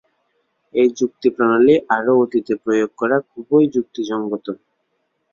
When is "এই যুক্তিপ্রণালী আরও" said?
0.75-2.13